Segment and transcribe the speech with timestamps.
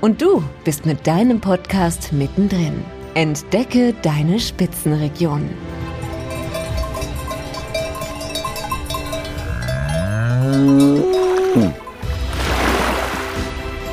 [0.00, 2.82] Und du bist mit deinem Podcast mittendrin.
[3.12, 5.50] Entdecke deine Spitzenregion.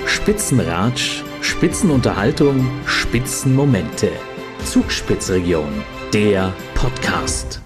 [0.05, 4.09] Spitzenratsch, Spitzenunterhaltung, Spitzenmomente.
[4.64, 5.83] Zugspitzregion,
[6.14, 7.61] der Podcast.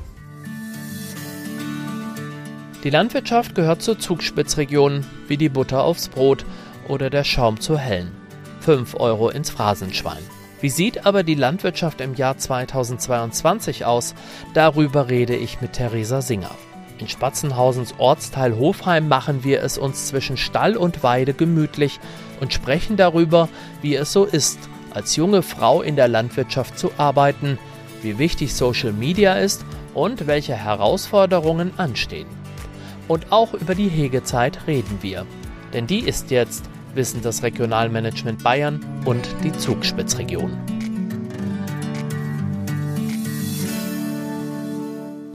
[2.83, 6.43] Die Landwirtschaft gehört zur Zugspitzregion, wie die Butter aufs Brot
[6.87, 8.20] oder der Schaum zur Hellen.
[8.61, 10.23] 5 Euro ins Phrasenschwein.
[10.61, 14.13] Wie sieht aber die Landwirtschaft im Jahr 2022 aus?
[14.53, 16.51] Darüber rede ich mit Theresa Singer.
[16.99, 21.99] In Spatzenhausens Ortsteil Hofheim machen wir es uns zwischen Stall und Weide gemütlich
[22.39, 23.49] und sprechen darüber,
[23.81, 24.59] wie es so ist,
[24.93, 27.57] als junge Frau in der Landwirtschaft zu arbeiten,
[28.03, 32.27] wie wichtig Social Media ist und welche Herausforderungen anstehen.
[33.07, 35.25] Und auch über die Hegezeit reden wir.
[35.73, 40.57] Denn die ist jetzt, wissen das Regionalmanagement Bayern und die Zugspitzregion.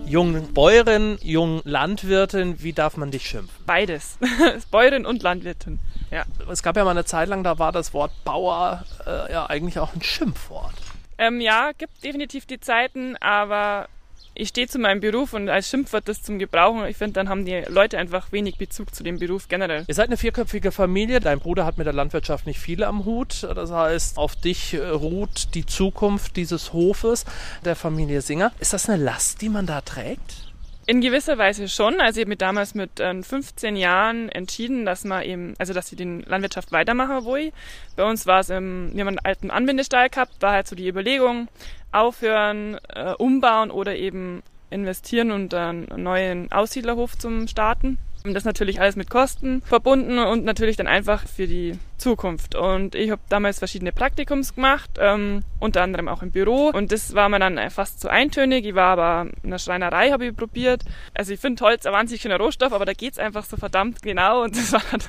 [0.06, 3.64] Jungen Bäuerin, jungen Landwirtin, wie darf man dich schimpfen?
[3.66, 4.18] Beides.
[4.70, 5.80] Bäuerin und Landwirtin.
[6.10, 6.24] Ja.
[6.50, 9.78] Es gab ja mal eine Zeit lang, da war das Wort Bauer äh, ja eigentlich
[9.80, 10.74] auch ein Schimpfwort.
[11.18, 13.88] Ähm, ja, gibt definitiv die Zeiten, aber
[14.36, 17.44] ich stehe zu meinem Beruf und als Schimpfwort das zum Gebrauchen, ich finde, dann haben
[17.44, 19.84] die Leute einfach wenig Bezug zu dem Beruf generell.
[19.88, 21.20] Ihr seid eine vierköpfige Familie.
[21.20, 23.42] Dein Bruder hat mit der Landwirtschaft nicht viel am Hut.
[23.42, 27.24] Das heißt, auf dich äh, ruht die Zukunft dieses Hofes
[27.64, 28.52] der Familie Singer.
[28.58, 30.46] Ist das eine Last, die man da trägt?
[30.88, 32.00] In gewisser Weise schon.
[32.00, 35.90] Also ich habe mich damals mit äh, 15 Jahren entschieden, dass man eben, also dass
[35.90, 37.52] ich den Landwirtschaft weitermache, ich.
[37.96, 40.86] Bei uns war es, im, wir haben einen alten Anbindestall gehabt, war halt so die
[40.86, 41.48] Überlegung,
[41.90, 47.98] aufhören, äh, umbauen oder eben investieren und einen neuen Aussiedlerhof zum Starten.
[48.34, 52.54] Das natürlich alles mit Kosten verbunden und natürlich dann einfach für die Zukunft.
[52.54, 56.68] Und ich habe damals verschiedene Praktikums gemacht, ähm, unter anderem auch im Büro.
[56.68, 58.64] Und das war mir dann fast zu eintönig.
[58.64, 60.84] Ich war aber in der Schreinerei, habe ich probiert.
[61.14, 64.42] Also ich finde Holz ein wahnsinnig schöner Rohstoff, aber da geht's einfach so verdammt genau.
[64.42, 65.00] Und das war dann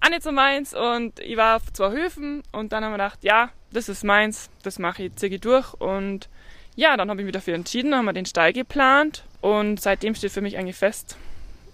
[0.00, 0.74] auch nicht so meins.
[0.74, 4.50] Und ich war auf zwei Höfen und dann haben wir gedacht, ja, das ist meins,
[4.62, 5.74] das mache ich, ziehe ich durch.
[5.74, 6.28] Und
[6.76, 9.24] ja, dann habe ich mich dafür entschieden, haben wir den Stall geplant.
[9.40, 11.16] Und seitdem steht für mich eigentlich fest,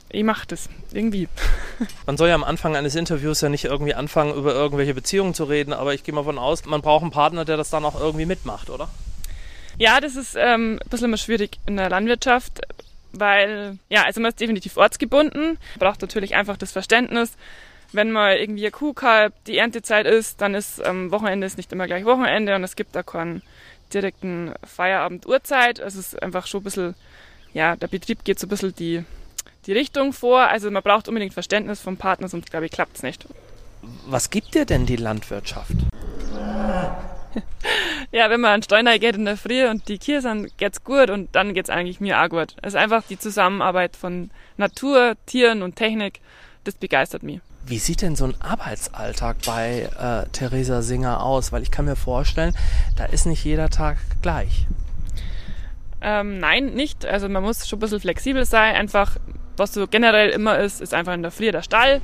[0.08, 1.28] ich mache das irgendwie.
[2.06, 5.44] Man soll ja am Anfang eines Interviews ja nicht irgendwie anfangen, über irgendwelche Beziehungen zu
[5.44, 8.00] reden, aber ich gehe mal von aus, man braucht einen Partner, der das dann auch
[8.00, 8.88] irgendwie mitmacht, oder?
[9.78, 12.62] Ja, das ist ähm, ein bisschen immer schwierig in der Landwirtschaft,
[13.12, 17.32] weil, ja, also man ist definitiv ortsgebunden, braucht natürlich einfach das Verständnis,
[17.92, 21.86] wenn mal irgendwie ein Kuhkalb die Erntezeit ist, dann ist ähm, Wochenende ist nicht immer
[21.86, 23.42] gleich Wochenende und es gibt da keinen
[23.92, 25.80] direkten Feierabend-Uhrzeit.
[25.80, 26.94] Also es ist einfach schon ein bisschen,
[27.52, 29.04] ja, der Betrieb geht so ein bisschen die
[29.66, 30.42] die Richtung vor.
[30.42, 33.26] Also man braucht unbedingt Verständnis vom Partner, sonst glaube ich, klappt es nicht.
[34.06, 35.74] Was gibt dir denn die Landwirtschaft?
[38.12, 41.10] ja, wenn man an Steuner geht in der Früh und die Kühe sind, geht's gut
[41.10, 42.56] und dann geht's eigentlich mir auch gut.
[42.62, 46.20] Also einfach die Zusammenarbeit von Natur, Tieren und Technik,
[46.64, 47.40] das begeistert mich.
[47.64, 51.50] Wie sieht denn so ein Arbeitsalltag bei äh, Theresa Singer aus?
[51.50, 52.56] Weil ich kann mir vorstellen,
[52.96, 54.66] da ist nicht jeder Tag gleich.
[56.06, 57.04] Ähm, nein, nicht.
[57.04, 58.76] Also man muss schon ein bisschen flexibel sein.
[58.76, 59.16] Einfach
[59.56, 62.00] was so generell immer ist, ist einfach in der Früh der Stall.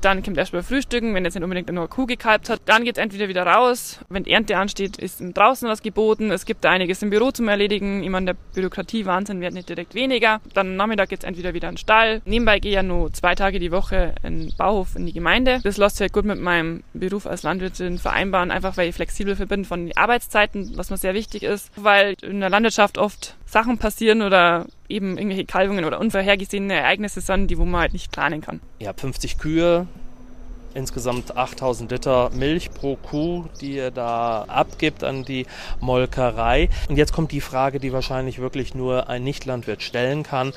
[0.00, 2.60] Dann kommt erstmal Frühstücken, wenn jetzt nicht unbedingt nur eine Kuh gekalbt hat.
[2.66, 4.00] Dann geht es entweder wieder raus.
[4.08, 6.30] Wenn Ernte ansteht, ist draußen was geboten.
[6.30, 8.02] Es gibt da einiges im Büro zum Erledigen.
[8.02, 10.40] Ich meine, der Bürokratie-Wahnsinn wird nicht direkt weniger.
[10.54, 12.22] Dann am Nachmittag geht es entweder wieder in den Stall.
[12.24, 15.60] Nebenbei gehe ich ja nur zwei Tage die Woche in den Bauhof in die Gemeinde.
[15.64, 19.34] Das lässt sich halt gut mit meinem Beruf als Landwirtin vereinbaren, einfach weil ich flexibel
[19.34, 21.70] bin von den Arbeitszeiten, was mir sehr wichtig ist.
[21.76, 27.48] Weil in der Landwirtschaft oft Sachen passieren oder eben irgendwelche Kalbungen oder unvorhergesehene Ereignisse sind,
[27.48, 28.60] die wo man halt nicht planen kann.
[28.84, 29.86] Habt 50 Kühe,
[30.74, 35.46] insgesamt 8000 Liter Milch pro Kuh, die ihr da abgibt an die
[35.80, 36.68] Molkerei.
[36.90, 40.52] Und jetzt kommt die Frage, die wahrscheinlich wirklich nur ein Nichtlandwirt stellen kann.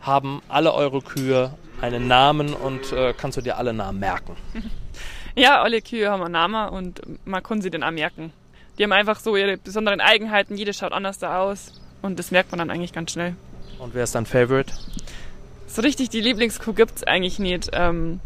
[0.00, 1.50] Haben alle eure Kühe
[1.80, 4.36] einen Namen und äh, kannst du dir alle Namen merken?
[5.34, 8.32] Ja, alle Kühe haben einen Namen und man kann sie dann auch merken.
[8.76, 12.50] Die haben einfach so ihre besonderen Eigenheiten, jede schaut anders da aus und das merkt
[12.50, 13.34] man dann eigentlich ganz schnell.
[13.78, 14.72] Und wer ist dein Favorite?
[15.66, 17.70] So richtig die Lieblingskuh gibt's eigentlich nicht.
[17.72, 18.20] Ähm,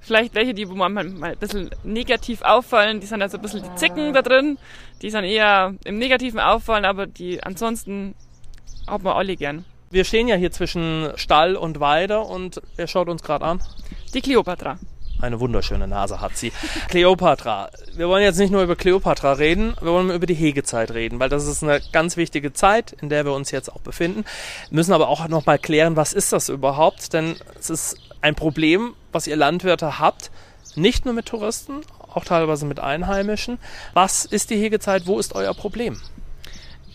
[0.00, 3.62] vielleicht welche, die wo man mal ein bisschen negativ auffallen, die sind also ein bisschen
[3.62, 4.58] die Zicken da drin,
[5.02, 8.14] die sind eher im Negativen auffallen, aber die ansonsten
[8.86, 9.64] hat man alle gern.
[9.90, 13.62] Wir stehen ja hier zwischen Stall und Weide und wer schaut uns gerade an?
[14.14, 14.78] Die Kleopatra.
[15.20, 16.52] Eine wunderschöne Nase hat sie.
[16.88, 17.70] Kleopatra.
[17.94, 21.28] Wir wollen jetzt nicht nur über Kleopatra reden, wir wollen über die Hegezeit reden, weil
[21.28, 24.24] das ist eine ganz wichtige Zeit, in der wir uns jetzt auch befinden.
[24.70, 27.12] Wir müssen aber auch noch mal klären, was ist das überhaupt?
[27.12, 30.30] Denn es ist ein Problem, was ihr Landwirte habt,
[30.74, 33.58] nicht nur mit Touristen, auch teilweise mit Einheimischen.
[33.92, 35.06] Was ist die Hegezeit?
[35.06, 36.00] Wo ist euer Problem?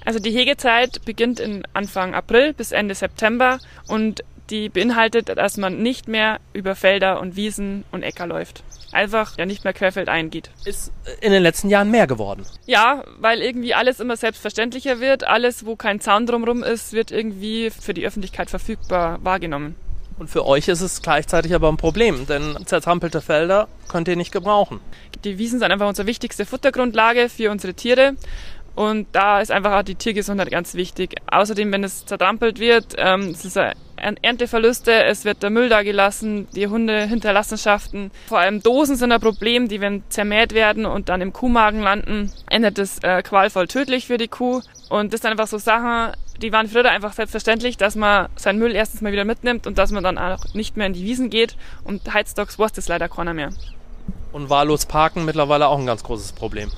[0.06, 5.82] Also die Hegezeit beginnt in Anfang April bis Ende September und die beinhaltet, dass man
[5.82, 8.64] nicht mehr über Felder und Wiesen und Äcker läuft.
[8.92, 10.50] Einfach ja nicht mehr querfeldein geht.
[10.64, 12.46] Ist in den letzten Jahren mehr geworden.
[12.66, 15.26] Ja, weil irgendwie alles immer selbstverständlicher wird.
[15.26, 19.76] Alles, wo kein Zaun drumherum ist, wird irgendwie für die Öffentlichkeit verfügbar wahrgenommen.
[20.18, 24.32] Und für euch ist es gleichzeitig aber ein Problem, denn zertrampelte Felder könnt ihr nicht
[24.32, 24.80] gebrauchen.
[25.26, 28.14] Die Wiesen sind einfach unsere wichtigste Futtergrundlage für unsere Tiere.
[28.76, 31.16] Und da ist einfach auch die Tiergesundheit ganz wichtig.
[31.28, 33.58] Außerdem, wenn es zertrampelt wird, ähm, es ist
[34.22, 38.12] Ernteverluste, es wird der Müll da gelassen, die Hunde Hinterlassenschaften.
[38.28, 42.32] Vor allem Dosen sind ein Problem, die wenn zermäht werden und dann im Kuhmagen landen,
[42.50, 44.62] endet es äh, qualvoll tödlich für die Kuh.
[44.90, 48.76] Und das sind einfach so Sachen, die waren früher einfach selbstverständlich, dass man seinen Müll
[48.76, 51.58] erstens mal wieder mitnimmt und dass man dann auch nicht mehr in die Wiesen geht.
[51.84, 53.50] Und Heizstocks weiß das leider keiner mehr.
[54.32, 56.70] Und wahllos parken mittlerweile auch ein ganz großes Problem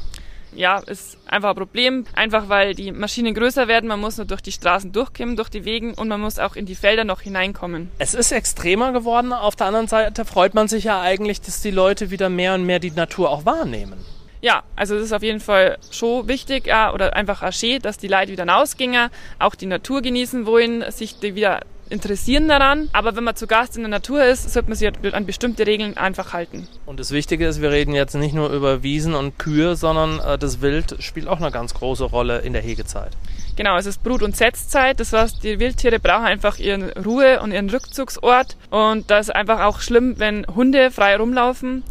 [0.57, 2.06] ja, ist einfach ein Problem.
[2.13, 5.65] Einfach weil die Maschinen größer werden, man muss nur durch die Straßen durchkommen, durch die
[5.65, 7.92] Wegen und man muss auch in die Felder noch hineinkommen.
[8.00, 9.33] Es ist extremer geworden.
[9.33, 12.65] Auf der anderen Seite freut man sich ja eigentlich, dass die Leute wieder mehr und
[12.65, 14.04] mehr die Natur auch wahrnehmen.
[14.42, 17.98] Ja, also es ist auf jeden Fall schon wichtig ja, oder einfach auch schön, dass
[17.98, 19.09] die Leute wieder rausgingen,
[19.39, 22.89] auch die Natur genießen wollen, sich die wieder interessieren daran.
[22.94, 25.98] Aber wenn man zu Gast in der Natur ist, sollte man sich an bestimmte Regeln
[25.98, 26.68] einfach halten.
[26.86, 30.38] Und das Wichtige ist, wir reden jetzt nicht nur über Wiesen und Kühe, sondern äh,
[30.38, 33.12] das Wild spielt auch eine ganz große Rolle in der Hegezeit.
[33.56, 35.00] Genau, es ist Brut- und Setzzeit.
[35.00, 38.56] Das heißt, die Wildtiere brauchen einfach ihren Ruhe- und ihren Rückzugsort.
[38.69, 41.83] Und das ist einfach auch schlimm, wenn Hunde frei rumlaufen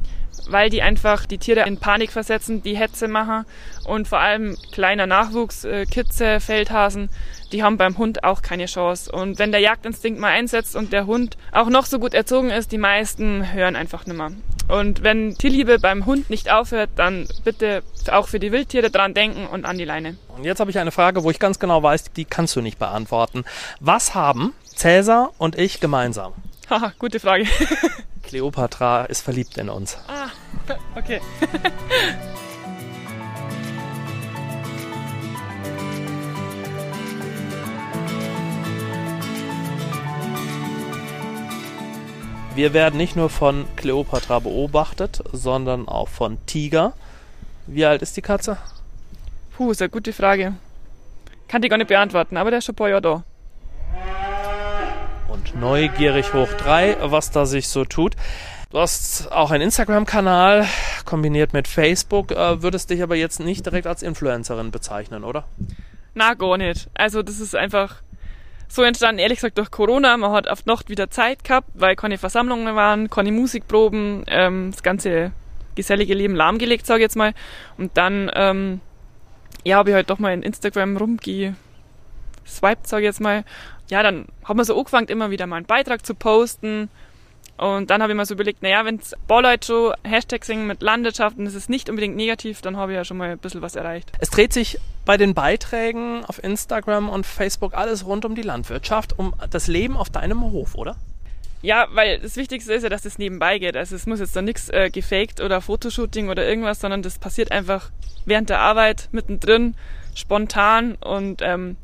[0.51, 3.45] weil die einfach die Tiere in Panik versetzen, die Hetze machen
[3.85, 7.09] und vor allem kleiner Nachwuchs, äh, Kitze, Feldhasen,
[7.53, 9.11] die haben beim Hund auch keine Chance.
[9.11, 12.73] Und wenn der Jagdinstinkt mal einsetzt und der Hund auch noch so gut erzogen ist,
[12.73, 14.33] die meisten hören einfach nimmer.
[14.69, 19.47] Und wenn Tierliebe beim Hund nicht aufhört, dann bitte auch für die Wildtiere dran denken
[19.47, 20.17] und an die Leine.
[20.37, 22.79] Und jetzt habe ich eine Frage, wo ich ganz genau weiß, die kannst du nicht
[22.79, 23.45] beantworten.
[23.79, 26.33] Was haben Cäsar und ich gemeinsam?
[26.69, 27.47] Haha, gute Frage.
[28.25, 29.99] Kleopatra ist verliebt in uns.
[30.09, 30.31] Ah,
[30.97, 31.21] okay.
[42.57, 46.95] Wir werden nicht nur von Kleopatra beobachtet, sondern auch von Tiger.
[47.67, 48.57] Wie alt ist die Katze?
[49.57, 50.55] Puh, ist eine gute Frage.
[51.47, 53.25] Kann die gar nicht beantworten, aber der ist schon ein paar Jahre da.
[55.61, 58.15] Neugierig hoch drei, was da sich so tut.
[58.71, 60.67] Du hast auch einen Instagram-Kanal
[61.05, 65.45] kombiniert mit Facebook, äh, würdest dich aber jetzt nicht direkt als Influencerin bezeichnen, oder?
[66.15, 66.91] Na, gar nicht.
[66.95, 68.03] Also das ist einfach
[68.69, 70.17] so entstanden, ehrlich gesagt, durch Corona.
[70.17, 74.83] Man hat auf Nacht wieder Zeit gehabt, weil keine Versammlungen waren, keine Musikproben, ähm, das
[74.83, 75.33] ganze
[75.75, 77.33] gesellige Leben lahmgelegt, sage ich jetzt mal.
[77.79, 78.81] Und dann, ähm,
[79.65, 81.57] ja, habe ich halt doch mal in Instagram rumgeswiped,
[82.87, 83.45] sage ich jetzt mal.
[83.89, 86.89] Ja, dann hat man so angefangen, immer wieder mal einen Beitrag zu posten.
[87.57, 90.83] Und dann habe ich mir so überlegt, naja, wenn es Leute schon Hashtags singen mit
[90.83, 93.63] Landwirtschaft und es ist nicht unbedingt negativ, dann habe ich ja schon mal ein bisschen
[93.63, 94.13] was erreicht.
[94.19, 99.19] Es dreht sich bei den Beiträgen auf Instagram und Facebook alles rund um die Landwirtschaft,
[99.19, 100.97] um das Leben auf deinem Hof, oder?
[101.63, 103.77] Ja, weil das Wichtigste ist ja, dass es nebenbei geht.
[103.77, 107.53] Also es muss jetzt da nichts äh, gefaked oder Fotoshooting oder irgendwas, sondern das passiert
[107.53, 107.91] einfach
[108.27, 109.75] während der Arbeit, mittendrin,
[110.15, 111.77] spontan und ähm,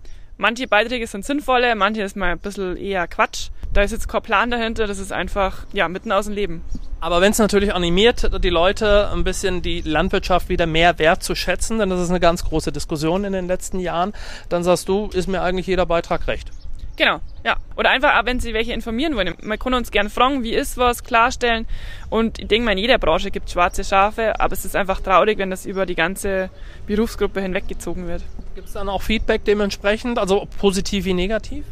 [0.43, 3.49] manche Beiträge sind sinnvolle, manche ist mal ein bisschen eher Quatsch.
[3.73, 6.63] Da ist jetzt kein Plan dahinter, das ist einfach, ja, mitten aus dem Leben.
[7.01, 11.89] Aber wenn es natürlich animiert, die Leute ein bisschen die Landwirtschaft wieder mehr wertzuschätzen, denn
[11.89, 14.13] das ist eine ganz große Diskussion in den letzten Jahren,
[14.49, 16.51] dann sagst du, ist mir eigentlich jeder Beitrag recht.
[16.97, 17.57] Genau, ja.
[17.77, 19.35] Oder einfach, auch wenn Sie welche informieren wollen.
[19.43, 21.67] Man kann uns gern fragen, wie ist was, klarstellen.
[22.11, 25.01] Und ich denke mal, in jeder Branche gibt es schwarze Schafe, aber es ist einfach
[25.01, 26.51] traurig, wenn das über die ganze
[26.87, 28.23] Berufsgruppe hinweggezogen wird.
[28.55, 31.65] Gibt es dann auch Feedback dementsprechend, also positiv wie negativ?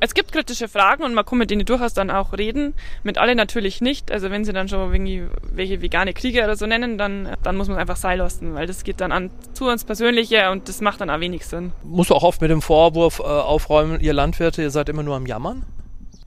[0.00, 2.74] Es gibt kritische Fragen und man kann mit denen durchaus dann auch reden.
[3.02, 4.12] Mit allen natürlich nicht.
[4.12, 7.68] Also wenn sie dann schon irgendwie welche vegane Kriege oder so nennen, dann, dann muss
[7.68, 11.00] man einfach sein lassen, weil das geht dann an zu uns Persönliche und das macht
[11.00, 11.72] dann auch wenig Sinn.
[11.82, 15.16] Musst du auch oft mit dem Vorwurf äh, aufräumen, ihr Landwirte, ihr seid immer nur
[15.16, 15.64] am Jammern?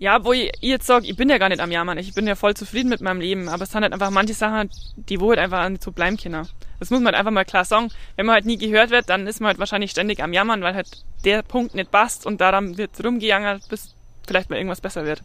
[0.02, 2.34] Ja, wo ich jetzt sage, ich bin ja gar nicht am Jammern, ich bin ja
[2.34, 5.38] voll zufrieden mit meinem Leben, aber es sind halt einfach manche Sachen, die wo halt
[5.38, 6.48] einfach nicht so bleiben können.
[6.80, 7.90] Das muss man halt einfach mal klar sagen.
[8.16, 10.74] Wenn man halt nie gehört wird, dann ist man halt wahrscheinlich ständig am Jammern, weil
[10.74, 10.88] halt
[11.24, 13.94] der Punkt nicht passt und daran wird rumgejangert, bis
[14.26, 15.22] vielleicht mal irgendwas besser wird.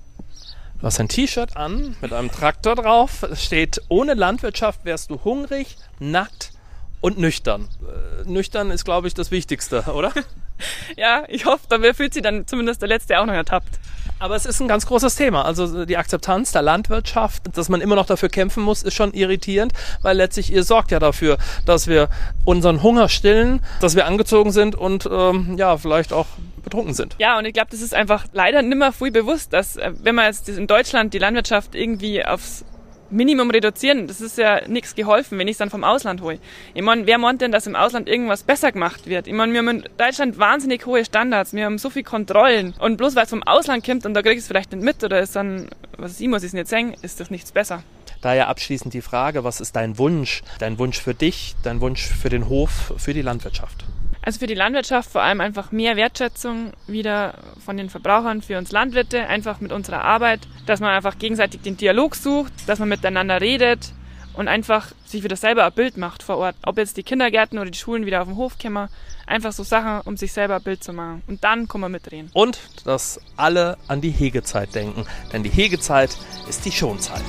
[0.79, 3.23] Du hast ein T-Shirt an mit einem Traktor drauf.
[3.23, 6.53] Es steht, ohne Landwirtschaft wärst du hungrig, nackt
[7.01, 7.67] und nüchtern.
[7.81, 10.13] Äh, nüchtern ist, glaube ich, das Wichtigste, oder?
[10.99, 13.81] ja, ich hoffe, da fühlt sich dann zumindest der Letzte auch noch ertappt.
[14.19, 15.45] Aber es ist ein ganz großes Thema.
[15.45, 19.73] Also die Akzeptanz der Landwirtschaft, dass man immer noch dafür kämpfen muss, ist schon irritierend,
[20.03, 22.09] weil letztlich ihr sorgt ja dafür, dass wir
[22.45, 26.27] unseren Hunger stillen, dass wir angezogen sind und ähm, ja, vielleicht auch
[26.63, 27.15] betrunken sind.
[27.19, 30.27] Ja, und ich glaube, das ist einfach leider nimmer viel bewusst, dass äh, wenn man
[30.27, 32.65] jetzt in Deutschland die Landwirtschaft irgendwie aufs
[33.11, 36.39] Minimum reduzieren, das ist ja nichts geholfen, wenn ich es dann vom Ausland hole.
[36.75, 39.27] Ich meine, wer meint denn, dass im Ausland irgendwas besser gemacht wird?
[39.27, 42.97] Ich meine, wir haben in Deutschland wahnsinnig hohe Standards, wir haben so viel Kontrollen und
[42.97, 45.21] bloß weil es vom Ausland kommt und da kriege ich es vielleicht nicht mit oder
[45.21, 47.83] ist dann, was ich muss ich nicht sagen, ist das nichts besser.
[48.23, 50.43] Daher abschließend die Frage, was ist dein Wunsch?
[50.59, 53.85] Dein Wunsch für dich, dein Wunsch für den Hof, für die Landwirtschaft?
[54.27, 58.73] Also für die Landwirtschaft vor allem einfach mehr Wertschätzung wieder von den Verbrauchern für uns
[58.73, 63.41] Landwirte, einfach mit unserer Arbeit, dass man einfach gegenseitig den Dialog sucht, dass man miteinander
[63.41, 63.93] redet
[64.35, 66.57] und einfach sich wieder selber ein Bild macht vor Ort.
[66.65, 68.89] Ob jetzt die Kindergärten oder die Schulen wieder auf dem Hof kommen,
[69.29, 71.23] einfach so Sachen, um sich selber ein Bild zu machen.
[71.29, 72.29] Und dann kann man mitreden.
[72.33, 76.19] Und dass alle an die Hegezeit denken, denn die Hegezeit
[76.49, 77.23] ist die Schonzeit.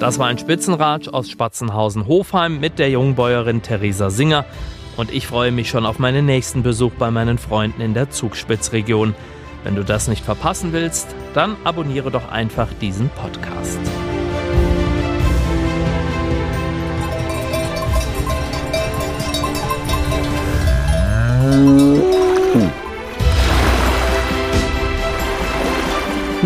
[0.00, 4.44] Das war ein Spitzenratsch aus Spatzenhausen-Hofheim mit der Jungbäuerin Theresa Singer.
[4.96, 9.16] Und ich freue mich schon auf meinen nächsten Besuch bei meinen Freunden in der Zugspitzregion.
[9.64, 13.80] Wenn du das nicht verpassen willst, dann abonniere doch einfach diesen Podcast.